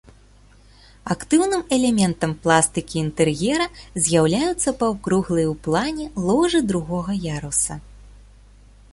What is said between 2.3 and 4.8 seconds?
пластыкі інтэр'ера з'яўляюцца